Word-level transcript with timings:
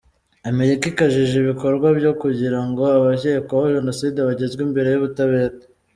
Amerika 0.49 0.83
ikajije 0.91 1.35
ibikorwa 1.39 1.87
byo 1.99 2.11
kugira 2.21 2.59
ngo 2.67 2.81
abakekwaho 2.97 3.65
Jenoside 3.77 4.17
bagezwe 4.27 4.61
imbere 4.67 4.87
y’ubutabera. 4.89 5.55